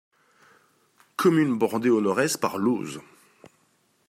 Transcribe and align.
Commune 1.15 1.55
bordée 1.59 1.91
au 1.91 2.01
nord-est 2.01 2.37
par 2.39 2.57
l'Auze. 2.57 3.01